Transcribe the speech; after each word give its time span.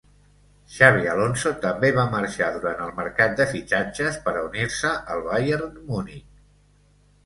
Xabi 0.75 1.03
Alonso 1.11 1.51
també 1.65 1.91
va 1.99 2.07
marxar 2.15 2.49
durant 2.57 2.83
el 2.87 2.97
mercat 3.03 3.39
de 3.43 3.49
fitxatges 3.55 4.21
per 4.27 4.37
a 4.37 4.45
unir-se 4.51 4.99
al 5.17 5.27
Bayern 5.33 5.83
Munich. 5.95 6.31